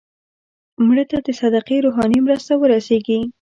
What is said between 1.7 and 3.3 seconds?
روحاني مرسته ورسېږي